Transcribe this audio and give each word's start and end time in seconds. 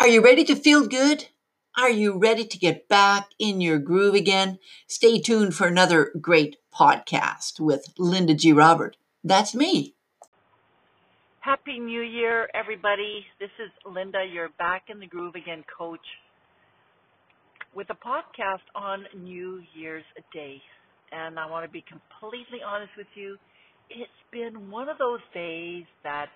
Are 0.00 0.06
you 0.06 0.22
ready 0.22 0.44
to 0.44 0.54
feel 0.54 0.86
good? 0.86 1.26
Are 1.76 1.90
you 1.90 2.16
ready 2.16 2.44
to 2.44 2.56
get 2.56 2.88
back 2.88 3.30
in 3.36 3.60
your 3.60 3.80
groove 3.80 4.14
again? 4.14 4.60
Stay 4.86 5.18
tuned 5.18 5.56
for 5.56 5.66
another 5.66 6.12
great 6.20 6.56
podcast 6.72 7.58
with 7.58 7.92
Linda 7.98 8.34
G. 8.34 8.52
Robert. 8.52 8.96
That's 9.24 9.56
me. 9.56 9.96
Happy 11.40 11.80
New 11.80 12.02
Year, 12.02 12.48
everybody. 12.54 13.26
This 13.40 13.50
is 13.58 13.72
Linda, 13.84 14.24
your 14.24 14.50
back 14.50 14.84
in 14.88 15.00
the 15.00 15.06
groove 15.08 15.34
again 15.34 15.64
coach, 15.76 16.06
with 17.74 17.90
a 17.90 17.94
podcast 17.94 18.66
on 18.76 19.04
New 19.16 19.62
Year's 19.74 20.04
Day. 20.32 20.62
And 21.10 21.40
I 21.40 21.50
want 21.50 21.66
to 21.66 21.72
be 21.72 21.84
completely 21.88 22.60
honest 22.64 22.92
with 22.96 23.08
you. 23.16 23.36
It's 23.90 24.10
been 24.30 24.70
one 24.70 24.88
of 24.88 24.98
those 24.98 25.20
days 25.34 25.86
that 26.04 26.28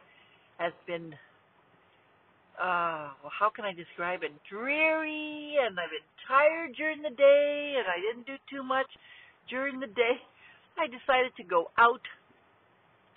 has 0.58 0.72
been 0.84 1.14
uh, 2.60 3.16
well, 3.22 3.32
how 3.32 3.50
can 3.50 3.64
I 3.64 3.72
describe 3.72 4.22
it? 4.22 4.32
Dreary, 4.50 5.56
and 5.60 5.78
I've 5.78 5.90
been 5.90 6.10
tired 6.28 6.76
during 6.76 7.02
the 7.02 7.14
day, 7.14 7.76
and 7.78 7.86
I 7.88 7.98
didn't 8.00 8.26
do 8.26 8.36
too 8.50 8.62
much 8.62 8.88
during 9.48 9.80
the 9.80 9.86
day. 9.86 10.16
I 10.78 10.86
decided 10.86 11.32
to 11.36 11.44
go 11.44 11.70
out, 11.78 12.02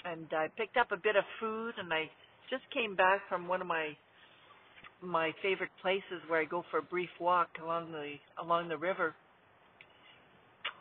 and 0.06 0.28
I 0.32 0.48
picked 0.58 0.78
up 0.78 0.92
a 0.92 0.98
bit 0.98 1.16
of 1.16 1.24
food, 1.40 1.74
and 1.78 1.92
I 1.92 2.10
just 2.50 2.64
came 2.74 2.96
back 2.96 3.22
from 3.28 3.48
one 3.48 3.62
of 3.62 3.68
my 3.68 3.96
my 5.02 5.32
favorite 5.44 5.70
places 5.82 6.24
where 6.28 6.40
I 6.40 6.46
go 6.46 6.64
for 6.72 6.80
a 6.80 6.82
brief 6.82 7.10
walk 7.20 7.50
along 7.62 7.92
the 7.92 8.16
along 8.42 8.70
the 8.70 8.78
river. 8.78 9.14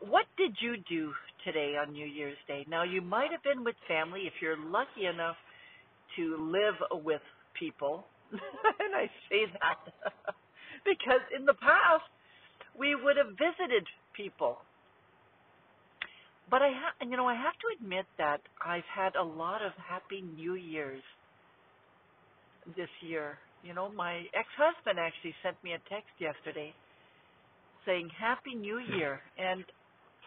What 0.00 0.26
did 0.36 0.56
you 0.60 0.76
do 0.88 1.12
today 1.44 1.74
on 1.76 1.92
New 1.92 2.06
Year's 2.06 2.38
Day? 2.46 2.64
Now 2.68 2.84
you 2.84 3.02
might 3.02 3.30
have 3.32 3.42
been 3.42 3.64
with 3.64 3.74
family 3.88 4.22
if 4.26 4.34
you're 4.40 4.56
lucky 4.56 5.06
enough 5.12 5.36
to 6.16 6.36
live 6.50 7.04
with 7.04 7.22
people 7.58 8.06
and 8.80 8.94
I 8.94 9.06
say 9.30 9.46
that 9.60 9.80
because 10.84 11.22
in 11.36 11.44
the 11.46 11.54
past 11.54 12.04
we 12.78 12.94
would 12.94 13.16
have 13.16 13.38
visited 13.38 13.86
people. 14.16 14.58
But 16.50 16.62
I 16.62 16.70
ha- 16.74 17.06
you 17.06 17.16
know, 17.16 17.28
I 17.28 17.34
have 17.34 17.54
to 17.54 17.68
admit 17.80 18.06
that 18.18 18.40
I've 18.64 18.88
had 18.94 19.16
a 19.16 19.24
lot 19.24 19.62
of 19.62 19.72
happy 19.78 20.22
New 20.22 20.54
Years 20.54 21.02
this 22.76 22.90
year. 23.02 23.38
You 23.62 23.74
know, 23.74 23.90
my 23.90 24.24
ex-husband 24.34 24.98
actually 24.98 25.34
sent 25.42 25.56
me 25.64 25.72
a 25.72 25.80
text 25.88 26.12
yesterday 26.20 26.74
saying 27.86 28.10
Happy 28.18 28.54
New 28.54 28.78
Year, 28.78 29.20
and 29.38 29.64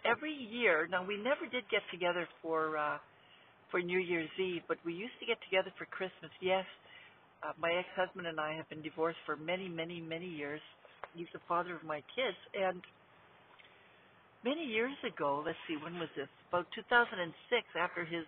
every 0.06 0.34
year. 0.34 0.88
Now 0.92 1.06
we 1.06 1.18
never 1.18 1.48
did 1.52 1.64
get 1.70 1.82
together 1.92 2.28
for 2.42 2.78
uh, 2.78 2.98
for 3.72 3.82
New 3.82 4.00
Year's 4.00 4.30
Eve, 4.40 4.64
but 4.68 4.78
we 4.86 4.94
used 4.94 5.18
to 5.20 5.26
get 5.26 5.38
together 5.50 5.72
for 5.78 5.86
Christmas. 5.88 6.32
Yes, 6.42 6.66
uh, 7.44 7.54
my 7.60 7.72
ex-husband 7.74 8.28
and 8.28 8.40
I 8.40 8.56
have 8.56 8.70
been 8.70 8.82
divorced 8.82 9.20
for 9.26 9.36
many, 9.36 9.68
many, 9.68 10.02
many 10.02 10.28
years. 10.28 10.62
He's 11.14 11.28
the 11.34 11.40
father 11.48 11.76
of 11.76 11.84
my 11.84 12.02
kids, 12.16 12.38
and 12.54 12.82
many 14.44 14.66
years 14.66 14.96
ago, 15.06 15.44
let's 15.46 15.58
see, 15.68 15.78
when 15.82 16.00
was 16.00 16.10
this? 16.16 16.30
About 16.50 16.68
2006, 16.76 17.26
after 17.80 18.06
his 18.06 18.26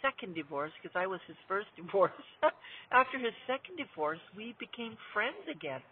second 0.00 0.34
divorce, 0.34 0.72
because 0.80 0.94
I 0.94 1.06
was 1.06 1.20
his 1.26 1.36
first 1.48 1.68
divorce. 1.76 2.12
after 2.92 3.18
his 3.18 3.34
second 3.46 3.76
divorce, 3.76 4.20
we 4.36 4.54
became 4.60 4.96
friends 5.12 5.42
again, 5.50 5.82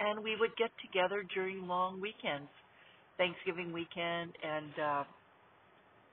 and 0.00 0.22
we 0.22 0.36
would 0.38 0.54
get 0.56 0.70
together 0.80 1.24
during 1.34 1.66
long 1.66 2.00
weekends, 2.00 2.50
Thanksgiving 3.18 3.72
weekend 3.72 4.32
and 4.42 4.72
uh, 4.78 5.04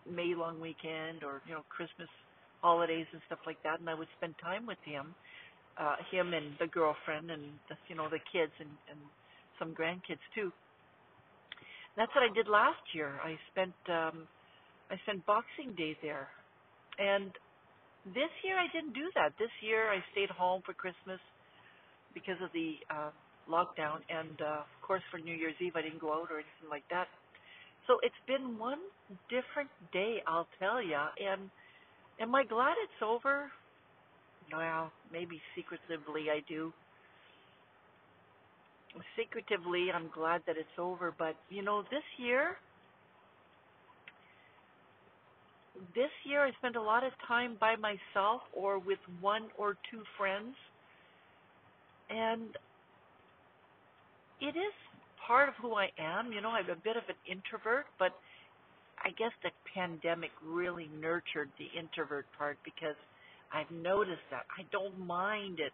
May 0.10 0.34
long 0.38 0.62
weekend, 0.62 1.24
or 1.26 1.42
you 1.48 1.54
know 1.54 1.66
Christmas 1.70 2.10
holidays 2.62 3.06
and 3.14 3.22
stuff 3.26 3.40
like 3.46 3.62
that, 3.64 3.80
and 3.80 3.90
I 3.90 3.94
would 3.94 4.10
spend 4.18 4.36
time 4.42 4.66
with 4.66 4.82
him 4.86 5.14
uh, 5.80 5.96
him 6.12 6.34
and 6.34 6.56
the 6.60 6.68
girlfriend 6.68 7.32
and 7.32 7.44
the, 7.70 7.76
you 7.88 7.96
know 7.96 8.10
the 8.10 8.22
kids 8.32 8.52
and, 8.60 8.70
and 8.90 9.00
some 9.60 9.74
grandkids 9.74 10.24
too. 10.34 10.52
That's 11.98 12.12
what 12.16 12.24
I 12.24 12.34
did 12.34 12.48
last 12.48 12.82
year. 12.94 13.20
I 13.24 13.38
spent 13.52 13.76
um, 13.90 14.28
I 14.92 14.98
spent 15.04 15.26
Boxing 15.26 15.74
Day 15.78 15.98
there, 16.02 16.28
and 17.00 17.32
this 18.14 18.32
year 18.44 18.58
I 18.60 18.68
didn't 18.74 18.94
do 18.94 19.10
that. 19.16 19.34
This 19.40 19.52
year 19.62 19.92
I 19.92 20.04
stayed 20.12 20.30
home 20.30 20.62
for 20.66 20.74
Christmas 20.74 21.20
because 22.14 22.38
of 22.44 22.50
the 22.54 22.76
uh, 22.90 23.12
lockdown, 23.50 24.00
and 24.10 24.40
uh, 24.42 24.64
of 24.64 24.80
course 24.86 25.04
for 25.12 25.20
New 25.20 25.36
Year's 25.36 25.56
Eve 25.60 25.74
I 25.76 25.82
didn't 25.82 26.02
go 26.02 26.14
out 26.14 26.30
or 26.32 26.40
anything 26.44 26.70
like 26.70 26.86
that. 26.92 27.08
So 27.88 27.98
it's 28.02 28.18
been 28.28 28.58
one 28.58 28.80
different 29.30 29.70
day, 29.94 30.18
I'll 30.28 30.48
tell 30.60 30.82
you. 30.82 30.98
And 31.22 31.50
am 32.20 32.34
I 32.34 32.44
glad 32.44 32.76
it's 32.82 33.02
over? 33.04 33.52
Well, 34.54 34.92
maybe 35.12 35.42
secretively 35.56 36.30
I 36.32 36.42
do. 36.48 36.74
Secretively, 39.18 39.88
I'm 39.94 40.10
glad 40.14 40.42
that 40.48 40.58
it's 40.58 40.78
over, 40.80 41.14
but 41.18 41.36
you 41.50 41.62
know, 41.64 41.84
this 41.92 42.04
year, 42.18 42.58
this 45.96 46.12
year 46.26 46.46
I 46.46 46.52
spent 46.60 46.76
a 46.78 46.82
lot 46.82 47.04
of 47.04 47.12
time 47.28 47.58
by 47.60 47.76
myself 47.76 48.42
or 48.54 48.80
with 48.80 49.00
one 49.20 49.48
or 49.58 49.76
two 49.92 50.02
friends, 50.18 50.56
and 52.10 52.50
it 54.42 54.56
is 54.58 54.74
part 55.28 55.50
of 55.50 55.56
who 55.62 55.74
I 55.76 55.90
am. 56.00 56.32
You 56.32 56.42
know, 56.42 56.50
I'm 56.50 56.70
a 56.70 56.76
bit 56.76 56.98
of 56.98 57.04
an 57.10 57.16
introvert, 57.30 57.86
but 58.00 58.14
I 59.04 59.10
guess 59.12 59.32
the 59.44 59.52
pandemic 59.74 60.32
really 60.46 60.90
nurtured 61.02 61.50
the 61.60 61.68
introvert 61.78 62.26
part 62.38 62.58
because 62.64 62.96
I've 63.54 63.72
noticed 63.72 64.26
that. 64.32 64.46
I 64.58 64.64
don't 64.72 65.00
mind 65.00 65.60
it. 65.60 65.74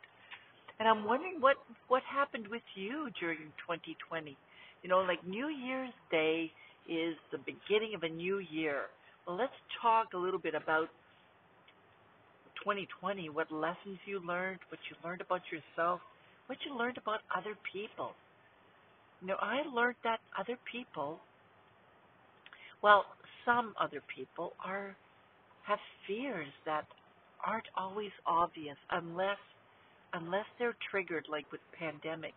And 0.80 0.88
I'm 0.88 1.06
wondering 1.06 1.40
what 1.40 1.58
what 1.88 2.02
happened 2.04 2.48
with 2.48 2.64
you 2.76 3.10
during 3.20 3.38
2020. 3.68 4.38
You 4.82 4.90
know, 4.90 5.00
like 5.00 5.26
New 5.28 5.48
Year's 5.48 5.94
Day 6.10 6.52
is 6.90 7.16
the 7.32 7.38
beginning 7.38 7.94
of 7.96 8.04
a 8.04 8.10
new 8.10 8.40
year. 8.40 8.90
Well, 9.28 9.38
let's 9.38 9.54
talk 9.82 10.14
a 10.14 10.18
little 10.18 10.40
bit 10.40 10.56
about 10.56 10.90
2020, 12.64 13.30
what 13.30 13.52
lessons 13.52 13.98
you 14.06 14.20
learned, 14.26 14.60
what 14.70 14.80
you 14.90 14.96
learned 15.04 15.22
about 15.22 15.42
yourself, 15.52 16.00
what 16.48 16.58
you 16.66 16.76
learned 16.78 16.98
about 16.98 17.20
other 17.36 17.56
people. 17.72 18.12
You 19.22 19.28
know, 19.28 19.38
I 19.40 19.62
learned 19.74 19.98
that 20.04 20.20
other 20.40 20.58
people, 20.72 21.20
well, 22.82 23.06
some 23.46 23.74
other 23.80 24.02
people 24.16 24.54
are 24.64 24.96
have 25.68 25.80
fears 26.08 26.48
that 26.66 26.86
aren't 27.46 27.68
always 27.78 28.12
obvious 28.26 28.78
unless 28.92 29.40
unless 30.14 30.46
they're 30.60 30.76
triggered 30.92 31.26
like 31.32 31.46
with 31.52 31.62
pandemic. 31.80 32.34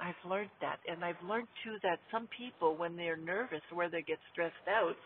I've 0.00 0.18
learned 0.28 0.50
that 0.60 0.78
and 0.88 1.04
I've 1.04 1.20
learned 1.26 1.48
too 1.64 1.76
that 1.82 1.98
some 2.12 2.28
people 2.38 2.76
when 2.76 2.96
they're 2.96 3.16
nervous 3.18 3.62
or 3.74 3.88
they 3.90 4.02
get 4.02 4.18
stressed 4.32 4.68
out, 4.68 4.96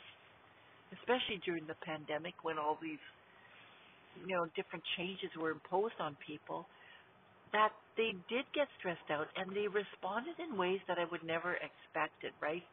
especially 0.93 1.41
during 1.45 1.67
the 1.67 1.77
pandemic 1.85 2.35
when 2.43 2.59
all 2.59 2.79
these 2.83 3.03
you 4.27 4.35
know 4.37 4.47
different 4.57 4.85
changes 4.97 5.31
were 5.41 5.51
imposed 5.53 5.99
on 6.01 6.17
people, 6.27 6.67
that 7.53 7.73
they 7.97 8.13
did 8.29 8.45
get 8.55 8.69
stressed 8.79 9.11
out 9.11 9.29
and 9.37 9.55
they 9.57 9.69
responded 9.69 10.37
in 10.41 10.59
ways 10.59 10.81
that 10.89 10.99
I 10.99 11.05
would 11.11 11.25
never 11.25 11.55
expected, 11.55 12.33
right? 12.43 12.65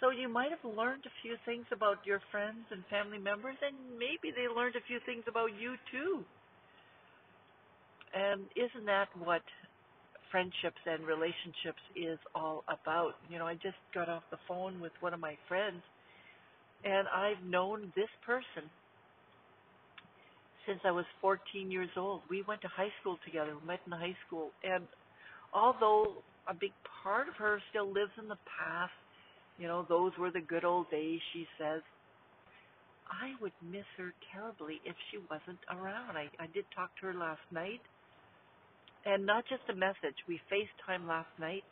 So 0.00 0.10
you 0.10 0.28
might 0.28 0.50
have 0.50 0.64
learned 0.64 1.04
a 1.04 1.12
few 1.22 1.36
things 1.44 1.66
about 1.72 1.98
your 2.06 2.20
friends 2.30 2.64
and 2.70 2.82
family 2.88 3.18
members, 3.18 3.56
and 3.60 3.76
maybe 3.98 4.32
they 4.34 4.48
learned 4.48 4.76
a 4.76 4.86
few 4.88 4.98
things 5.04 5.24
about 5.28 5.50
you 5.60 5.76
too. 5.92 6.24
And 8.14 8.42
isn't 8.56 8.86
that 8.86 9.08
what 9.22 9.42
friendships 10.30 10.80
and 10.86 11.06
relationships 11.06 11.82
is 11.94 12.18
all 12.34 12.64
about? 12.66 13.12
You 13.28 13.38
know, 13.38 13.46
I 13.46 13.54
just 13.54 13.76
got 13.94 14.08
off 14.08 14.22
the 14.30 14.38
phone 14.48 14.80
with 14.80 14.92
one 15.00 15.12
of 15.12 15.20
my 15.20 15.36
friends, 15.48 15.82
and 16.84 17.06
I've 17.08 17.42
known 17.44 17.92
this 17.94 18.10
person 18.24 18.70
since 20.66 20.80
I 20.84 20.90
was 20.90 21.04
14 21.20 21.70
years 21.70 21.90
old. 21.96 22.22
We 22.30 22.42
went 22.48 22.62
to 22.62 22.68
high 22.68 22.92
school 23.00 23.18
together, 23.24 23.52
we 23.60 23.66
met 23.66 23.80
in 23.86 23.92
high 23.92 24.16
school, 24.26 24.50
and 24.64 24.84
although 25.52 26.22
a 26.48 26.54
big 26.54 26.72
part 27.02 27.28
of 27.28 27.34
her 27.36 27.60
still 27.70 27.86
lives 27.92 28.12
in 28.18 28.28
the 28.28 28.38
past, 28.58 28.92
you 29.60 29.68
know, 29.68 29.84
those 29.88 30.12
were 30.18 30.30
the 30.30 30.40
good 30.40 30.64
old 30.64 30.90
days, 30.90 31.20
she 31.34 31.46
says. 31.58 31.82
I 33.06 33.36
would 33.42 33.52
miss 33.60 33.84
her 33.98 34.14
terribly 34.32 34.80
if 34.86 34.96
she 35.10 35.18
wasn't 35.30 35.58
around. 35.70 36.16
I, 36.16 36.30
I 36.42 36.46
did 36.54 36.64
talk 36.74 36.90
to 37.00 37.06
her 37.08 37.14
last 37.14 37.44
night. 37.52 37.80
And 39.04 39.26
not 39.26 39.44
just 39.48 39.62
a 39.70 39.74
message. 39.74 40.16
We 40.26 40.40
FaceTime 40.50 41.06
last 41.06 41.28
night 41.38 41.64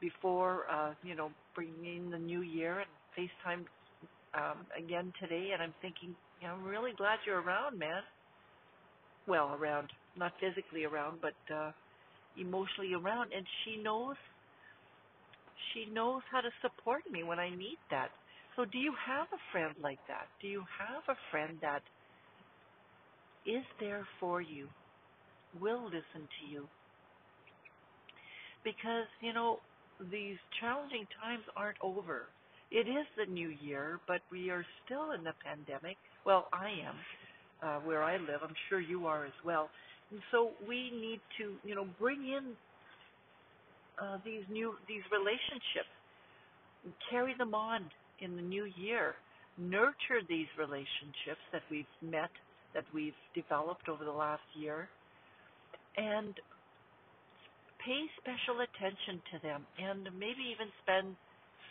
before, 0.00 0.64
uh, 0.70 0.92
you 1.02 1.14
know, 1.14 1.30
bringing 1.54 2.10
the 2.10 2.18
new 2.18 2.42
year 2.42 2.80
and 2.84 2.90
FaceTime 3.16 3.64
um, 4.34 4.66
again 4.76 5.12
today. 5.18 5.50
And 5.54 5.62
I'm 5.62 5.74
thinking, 5.80 6.14
you 6.40 6.48
know, 6.48 6.54
I'm 6.54 6.64
really 6.64 6.92
glad 6.98 7.18
you're 7.26 7.40
around, 7.40 7.78
man. 7.78 8.02
Well, 9.26 9.56
around. 9.58 9.88
Not 10.18 10.32
physically 10.40 10.84
around, 10.84 11.20
but 11.22 11.54
uh, 11.54 11.70
emotionally 12.38 12.92
around. 12.92 13.32
And 13.34 13.46
she 13.64 13.82
knows 13.82 14.16
she 15.72 15.92
knows 15.92 16.22
how 16.30 16.40
to 16.40 16.50
support 16.62 17.02
me 17.10 17.22
when 17.22 17.38
I 17.38 17.50
need 17.50 17.78
that. 17.90 18.10
So 18.56 18.64
do 18.64 18.78
you 18.78 18.92
have 19.06 19.28
a 19.32 19.40
friend 19.52 19.74
like 19.82 20.00
that? 20.08 20.26
Do 20.40 20.48
you 20.48 20.64
have 20.78 21.02
a 21.08 21.18
friend 21.30 21.58
that 21.62 21.82
is 23.46 23.64
there 23.80 24.06
for 24.20 24.40
you 24.40 24.68
will 25.60 25.84
listen 25.84 26.28
to 26.28 26.52
you. 26.52 26.66
Because, 28.64 29.06
you 29.20 29.32
know, 29.32 29.58
these 30.10 30.36
challenging 30.60 31.06
times 31.22 31.42
aren't 31.56 31.78
over. 31.82 32.26
It 32.70 32.88
is 32.88 33.06
the 33.16 33.30
new 33.32 33.48
year, 33.48 34.00
but 34.08 34.20
we 34.30 34.50
are 34.50 34.64
still 34.84 35.12
in 35.12 35.24
the 35.24 35.34
pandemic. 35.44 35.96
Well, 36.24 36.48
I 36.52 36.70
am 36.70 36.96
uh, 37.62 37.80
where 37.80 38.02
I 38.02 38.16
live. 38.16 38.40
I'm 38.42 38.54
sure 38.68 38.80
you 38.80 39.06
are 39.06 39.26
as 39.26 39.38
well. 39.44 39.68
And 40.10 40.20
so 40.30 40.50
we 40.68 40.90
need 40.90 41.20
to, 41.38 41.54
you 41.68 41.74
know, 41.74 41.86
bring 42.00 42.20
in 42.28 42.52
uh, 44.02 44.18
these 44.24 44.42
new 44.50 44.74
these 44.88 45.02
relationships, 45.12 45.92
carry 47.10 47.34
them 47.38 47.54
on 47.54 47.86
in 48.20 48.36
the 48.36 48.42
new 48.42 48.66
year, 48.76 49.14
nurture 49.58 50.20
these 50.28 50.48
relationships 50.58 51.42
that 51.52 51.62
we've 51.70 51.86
met, 52.02 52.30
that 52.74 52.84
we've 52.92 53.16
developed 53.34 53.88
over 53.88 54.04
the 54.04 54.10
last 54.10 54.42
year, 54.54 54.88
and 55.96 56.34
pay 57.84 58.02
special 58.18 58.60
attention 58.62 59.22
to 59.32 59.38
them, 59.42 59.66
and 59.78 60.04
maybe 60.18 60.42
even 60.50 60.66
spend 60.82 61.14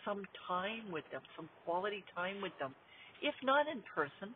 some 0.04 0.24
time 0.48 0.90
with 0.90 1.04
them, 1.12 1.20
some 1.36 1.48
quality 1.64 2.04
time 2.14 2.40
with 2.40 2.52
them. 2.58 2.74
If 3.22 3.34
not 3.44 3.66
in 3.68 3.82
person, 3.94 4.34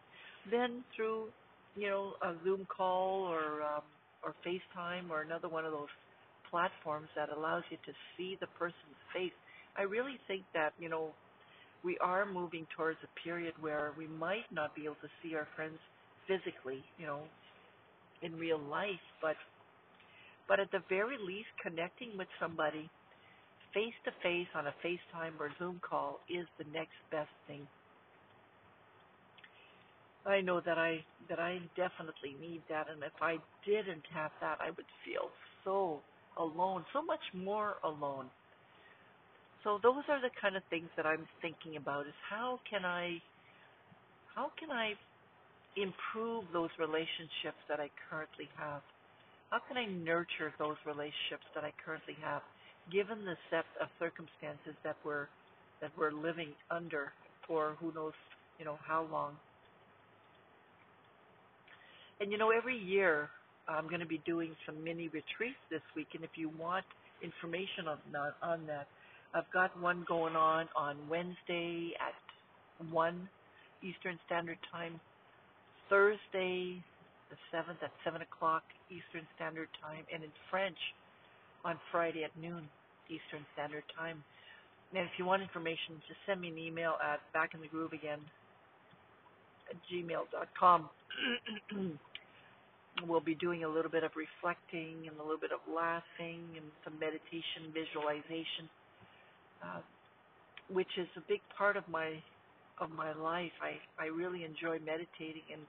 then 0.50 0.84
through 0.94 1.28
you 1.74 1.88
know 1.88 2.12
a 2.22 2.34
Zoom 2.44 2.66
call 2.68 3.24
or 3.24 3.62
um, 3.62 3.82
or 4.22 4.34
FaceTime 4.44 5.08
or 5.10 5.22
another 5.22 5.48
one 5.48 5.64
of 5.64 5.72
those 5.72 5.88
platforms 6.50 7.08
that 7.16 7.30
allows 7.30 7.64
you 7.70 7.78
to 7.86 7.92
see 8.16 8.36
the 8.40 8.48
person's 8.58 9.00
face. 9.14 9.32
I 9.76 9.82
really 9.82 10.18
think 10.28 10.44
that 10.54 10.72
you 10.78 10.88
know 10.88 11.10
we 11.84 11.98
are 11.98 12.26
moving 12.26 12.66
towards 12.76 12.98
a 13.04 13.20
period 13.24 13.54
where 13.60 13.92
we 13.98 14.06
might 14.08 14.46
not 14.52 14.74
be 14.74 14.84
able 14.84 14.96
to 15.02 15.08
see 15.22 15.34
our 15.36 15.48
friends 15.56 15.78
physically, 16.26 16.84
you 16.98 17.06
know, 17.06 17.20
in 18.22 18.36
real 18.36 18.60
life, 18.60 19.04
but 19.22 19.36
but 20.48 20.60
at 20.60 20.70
the 20.72 20.82
very 20.88 21.16
least 21.18 21.48
connecting 21.62 22.16
with 22.18 22.28
somebody 22.40 22.90
face 23.74 23.94
to 24.04 24.12
face 24.22 24.48
on 24.54 24.66
a 24.66 24.74
FaceTime 24.84 25.38
or 25.40 25.50
Zoom 25.58 25.80
call 25.88 26.20
is 26.28 26.46
the 26.58 26.64
next 26.72 26.96
best 27.10 27.30
thing. 27.46 27.66
I 30.26 30.40
know 30.40 30.60
that 30.60 30.78
I 30.78 31.04
that 31.28 31.38
I 31.38 31.60
definitely 31.76 32.36
need 32.40 32.62
that 32.68 32.88
and 32.90 33.02
if 33.02 33.12
I 33.22 33.38
didn't 33.66 34.04
have 34.14 34.32
that 34.40 34.58
I 34.60 34.70
would 34.70 34.90
feel 35.04 35.30
so 35.64 36.00
alone, 36.38 36.84
so 36.92 37.02
much 37.02 37.22
more 37.34 37.76
alone. 37.84 38.26
So 39.64 39.80
those 39.82 40.04
are 40.08 40.20
the 40.20 40.30
kind 40.40 40.56
of 40.56 40.62
things 40.70 40.88
that 40.96 41.06
I'm 41.06 41.26
thinking 41.42 41.76
about 41.76 42.06
is 42.06 42.14
how 42.30 42.60
can 42.70 42.84
I 42.84 43.18
how 44.34 44.52
can 44.60 44.70
I 44.70 44.92
improve 45.76 46.44
those 46.52 46.70
relationships 46.78 47.60
that 47.68 47.80
I 47.80 47.88
currently 48.08 48.48
have? 48.56 48.82
How 49.50 49.58
can 49.66 49.76
I 49.76 49.86
nurture 49.86 50.52
those 50.58 50.76
relationships 50.86 51.46
that 51.54 51.64
I 51.64 51.72
currently 51.84 52.16
have 52.22 52.42
given 52.92 53.24
the 53.24 53.36
set 53.50 53.64
of 53.80 53.88
circumstances 53.98 54.74
that 54.84 54.96
we're 55.04 55.26
that 55.80 55.90
we're 55.98 56.12
living 56.12 56.50
under 56.70 57.12
for 57.46 57.76
who 57.80 57.92
knows, 57.92 58.14
you 58.58 58.64
know, 58.64 58.78
how 58.86 59.06
long. 59.10 59.34
And 62.20 62.32
you 62.32 62.38
know, 62.38 62.50
every 62.50 62.78
year 62.78 63.28
I'm 63.68 63.88
going 63.88 64.00
to 64.00 64.06
be 64.06 64.20
doing 64.26 64.54
some 64.64 64.82
mini 64.82 65.08
retreats 65.08 65.58
this 65.70 65.82
week, 65.94 66.08
and 66.14 66.22
if 66.22 66.30
you 66.36 66.50
want 66.58 66.84
information 67.22 67.88
on 67.88 67.98
that, 68.12 68.34
on 68.42 68.66
that, 68.66 68.86
I've 69.34 69.50
got 69.52 69.78
one 69.80 70.04
going 70.08 70.36
on 70.36 70.68
on 70.76 70.96
Wednesday 71.10 71.92
at 72.00 72.14
one 72.92 73.28
Eastern 73.82 74.18
Standard 74.26 74.58
Time, 74.72 75.00
Thursday 75.88 76.82
the 77.30 77.36
seventh 77.50 77.82
at 77.82 77.90
seven 78.04 78.22
o'clock 78.22 78.62
Eastern 78.90 79.26
Standard 79.34 79.68
Time, 79.82 80.04
and 80.12 80.22
in 80.22 80.30
French 80.50 80.78
on 81.64 81.76
Friday 81.90 82.24
at 82.24 82.30
noon 82.40 82.62
Eastern 83.08 83.44
Standard 83.54 83.82
Time. 83.96 84.22
And 84.94 85.04
if 85.04 85.10
you 85.18 85.24
want 85.24 85.42
information, 85.42 85.98
just 86.06 86.20
send 86.26 86.40
me 86.40 86.48
an 86.48 86.58
email 86.58 86.94
at 87.02 87.18
backinthegrooveagain 87.34 88.22
at 89.70 89.76
gmail.com. 89.90 90.88
we'll 93.04 93.20
be 93.20 93.34
doing 93.34 93.64
a 93.64 93.68
little 93.68 93.90
bit 93.90 94.04
of 94.04 94.12
reflecting 94.16 95.04
and 95.08 95.16
a 95.20 95.22
little 95.22 95.40
bit 95.40 95.52
of 95.52 95.60
laughing 95.68 96.40
and 96.56 96.64
some 96.84 96.98
meditation, 96.98 97.68
visualization, 97.74 98.68
uh, 99.62 99.80
which 100.72 100.90
is 100.96 101.08
a 101.16 101.24
big 101.28 101.40
part 101.56 101.76
of 101.76 101.84
my 101.88 102.16
of 102.80 102.90
my 102.90 103.12
life. 103.12 103.52
I 103.60 103.76
I 104.00 104.08
really 104.08 104.44
enjoy 104.44 104.78
meditating, 104.84 105.44
and 105.52 105.62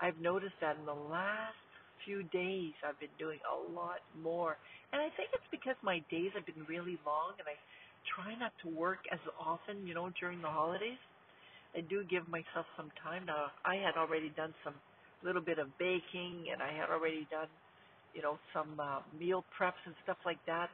I've 0.00 0.18
noticed 0.20 0.56
that 0.60 0.76
in 0.76 0.86
the 0.86 0.96
last 1.10 1.56
few 2.04 2.22
days 2.34 2.72
I've 2.84 2.98
been 3.00 3.14
doing 3.18 3.38
a 3.48 3.56
lot 3.72 4.00
more, 4.20 4.56
and 4.92 5.00
I 5.00 5.08
think 5.16 5.30
it's 5.32 5.50
because 5.50 5.76
my 5.82 6.02
days 6.10 6.32
have 6.34 6.46
been 6.46 6.64
really 6.68 6.98
long, 7.06 7.32
and 7.38 7.48
I 7.48 7.56
try 8.16 8.34
not 8.38 8.52
to 8.64 8.68
work 8.68 8.98
as 9.12 9.20
often, 9.38 9.86
you 9.86 9.94
know, 9.94 10.10
during 10.20 10.42
the 10.42 10.48
holidays. 10.50 10.98
I 11.76 11.80
do 11.80 12.04
give 12.04 12.28
myself 12.28 12.66
some 12.76 12.90
time 13.02 13.24
now. 13.26 13.48
I 13.64 13.76
had 13.76 13.96
already 13.96 14.28
done 14.36 14.52
some 14.64 14.74
little 15.24 15.42
bit 15.42 15.58
of 15.58 15.68
baking, 15.78 16.50
and 16.52 16.62
I 16.62 16.72
had 16.72 16.90
already 16.90 17.26
done, 17.30 17.48
you 18.14 18.22
know, 18.22 18.38
some 18.52 18.78
uh, 18.78 19.00
meal 19.18 19.44
preps 19.58 19.80
and 19.86 19.94
stuff 20.04 20.18
like 20.24 20.38
that. 20.46 20.68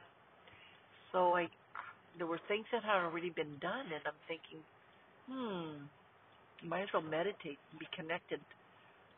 So 1.11 1.35
I, 1.35 1.47
there 2.17 2.27
were 2.27 2.39
things 2.47 2.65
that 2.71 2.83
had 2.83 3.01
already 3.01 3.29
been 3.29 3.57
done, 3.61 3.87
and 3.93 4.03
I'm 4.05 4.19
thinking, 4.27 4.61
hmm, 5.29 6.67
might 6.67 6.83
as 6.83 6.89
well 6.93 7.03
meditate 7.03 7.57
and 7.71 7.79
be 7.79 7.87
connected 7.95 8.39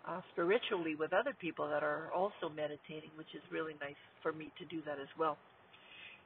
uh, 0.08 0.22
spiritually 0.34 0.96
with 0.96 1.14
other 1.14 1.34
people 1.40 1.68
that 1.70 1.84
are 1.84 2.10
also 2.14 2.50
meditating, 2.50 3.12
which 3.16 3.34
is 3.36 3.42
really 3.52 3.74
nice 3.82 4.00
for 4.22 4.32
me 4.32 4.52
to 4.60 4.66
do 4.66 4.82
that 4.86 5.00
as 5.00 5.10
well. 5.18 5.38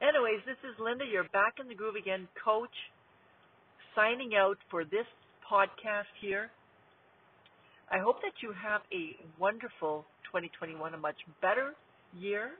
Anyways, 0.00 0.44
this 0.44 0.60
is 0.64 0.76
Linda. 0.78 1.04
You're 1.08 1.28
back 1.32 1.56
in 1.60 1.68
the 1.68 1.74
groove 1.74 1.96
again, 1.96 2.28
coach, 2.44 2.72
signing 3.94 4.36
out 4.36 4.58
for 4.70 4.84
this 4.84 5.08
podcast 5.40 6.12
here. 6.20 6.50
I 7.90 7.98
hope 7.98 8.16
that 8.22 8.42
you 8.42 8.52
have 8.52 8.82
a 8.92 9.16
wonderful 9.38 10.04
2021, 10.32 10.94
a 10.94 10.98
much 10.98 11.16
better 11.40 11.72
year 12.18 12.50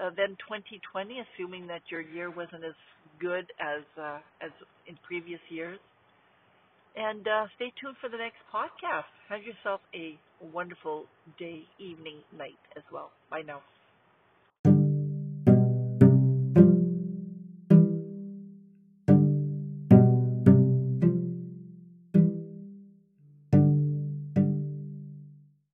uh, 0.00 0.10
than 0.16 0.36
2020, 0.48 1.22
assuming 1.22 1.66
that 1.68 1.82
your 1.90 2.00
year 2.00 2.30
wasn't 2.30 2.64
as 2.64 2.74
good 3.20 3.46
as 3.60 3.82
uh, 4.00 4.18
as 4.42 4.50
in 4.88 4.98
previous 5.06 5.40
years. 5.50 5.78
And 6.96 7.26
uh, 7.28 7.46
stay 7.56 7.72
tuned 7.80 7.96
for 8.00 8.08
the 8.08 8.18
next 8.18 8.42
podcast. 8.52 9.06
Have 9.28 9.42
yourself 9.42 9.80
a 9.94 10.18
wonderful 10.52 11.04
day, 11.38 11.62
evening, 11.78 12.18
night 12.36 12.58
as 12.76 12.82
well. 12.92 13.10
Bye 13.30 13.42
now. 13.46 13.62